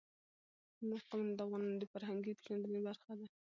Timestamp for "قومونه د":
0.77-1.39